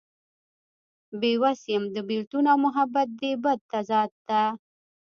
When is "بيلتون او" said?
2.07-2.57